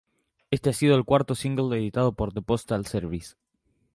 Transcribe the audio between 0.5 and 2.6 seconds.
ha sido el cuarto single editado por The